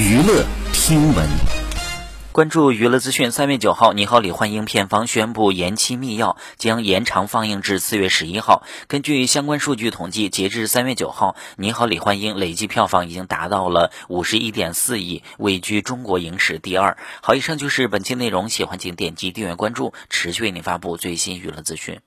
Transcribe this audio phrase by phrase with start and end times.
[0.00, 1.28] 娱乐听闻。
[2.32, 8.62] 关注娱乐资讯三月九号你好李焕英片方宣布延期密钥将延长放映至四月十一号。
[8.88, 16.96] 根据相关数据统计截至三月九号你好李焕英累计票房已经达到了五十一点四亿位居中国影史第二。
[17.20, 22.00] 好以上就是本期内容喜欢请点击订阅关注持续为您发布最新娱乐资讯。